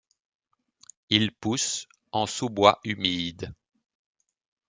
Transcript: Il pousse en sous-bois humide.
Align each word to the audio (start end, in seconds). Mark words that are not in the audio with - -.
Il 1.11 1.31
pousse 1.31 1.85
en 2.11 2.25
sous-bois 2.25 2.79
humide. 2.83 3.53